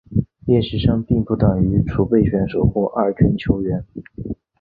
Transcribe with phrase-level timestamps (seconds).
[0.47, 3.85] 练习生并不等于储备选手或二军球员。